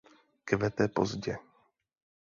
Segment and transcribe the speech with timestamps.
[0.45, 1.37] Kvete pozdě.